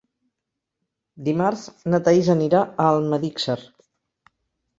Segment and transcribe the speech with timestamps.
[1.27, 1.65] Dimarts
[1.95, 3.59] na Thaís anirà a Almedíxer.